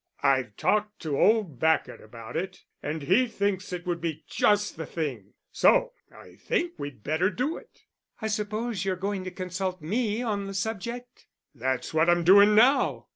"I've 0.23 0.57
talked 0.57 0.99
to 1.03 1.15
old 1.15 1.59
Bacot 1.59 2.01
about 2.01 2.35
it 2.35 2.63
and 2.81 3.03
he 3.03 3.27
thinks 3.27 3.71
it 3.71 3.85
would 3.85 4.01
be 4.01 4.23
just 4.27 4.75
the 4.75 4.87
thing; 4.87 5.35
so 5.51 5.93
I 6.11 6.37
think 6.37 6.79
we'd 6.79 7.03
better 7.03 7.29
do 7.29 7.55
it." 7.57 7.81
"I 8.19 8.25
suppose 8.25 8.83
you're 8.83 8.95
going 8.95 9.23
to 9.25 9.29
consult 9.29 9.79
me 9.79 10.23
on 10.23 10.47
the 10.47 10.55
subject." 10.55 11.27
"That's 11.53 11.93
what 11.93 12.09
I'm 12.09 12.23
doing 12.23 12.55
now." 12.55 13.09